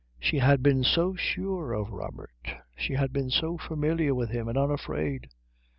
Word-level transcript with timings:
She 0.19 0.39
had 0.39 0.63
been 0.63 0.83
so 0.83 1.13
sure 1.13 1.73
of 1.73 1.91
Robert. 1.91 2.31
She 2.75 2.93
had 2.93 3.13
been 3.13 3.29
so 3.29 3.59
familiar 3.59 4.15
with 4.15 4.31
him 4.31 4.47
and 4.47 4.57
unafraid. 4.57 5.27